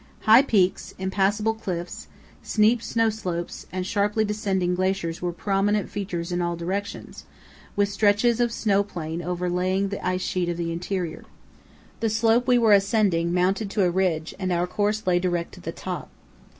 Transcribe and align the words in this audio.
High 0.21 0.41
peaks, 0.41 0.95
impassable 0.97 1.53
cliffs, 1.53 2.07
steep 2.41 2.81
snow 2.81 3.11
slopes, 3.11 3.67
and 3.71 3.85
sharply 3.85 4.25
descending 4.25 4.73
glaciers 4.73 5.21
were 5.21 5.31
prominent 5.31 5.91
features 5.91 6.31
in 6.31 6.41
all 6.41 6.55
directions, 6.55 7.25
with 7.75 7.87
stretches 7.87 8.39
of 8.39 8.51
snow 8.51 8.81
plain 8.81 9.21
over 9.21 9.47
laying 9.47 9.89
the 9.89 10.03
ice 10.03 10.23
sheet 10.23 10.49
of 10.49 10.57
the 10.57 10.71
interior. 10.71 11.23
The 11.99 12.09
slope 12.09 12.47
we 12.47 12.57
were 12.57 12.73
ascending 12.73 13.31
mounted 13.31 13.69
to 13.69 13.83
a 13.83 13.91
ridge 13.91 14.33
and 14.39 14.51
our 14.51 14.65
course 14.65 15.05
lay 15.05 15.19
direct 15.19 15.53
to 15.53 15.61
the 15.61 15.71
top. 15.71 16.09